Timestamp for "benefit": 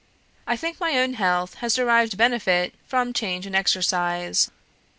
2.17-2.73